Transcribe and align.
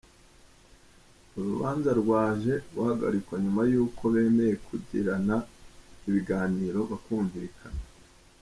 Uru 1.35 1.47
rubanza 1.53 1.89
rwaje 2.01 2.53
guhagarikwa 2.73 3.35
nyuma 3.43 3.61
yuko 3.71 4.01
bemeye 4.13 4.55
kugirana 4.67 5.35
ibiganiro 6.07 6.79
bakumvikana. 6.91 7.81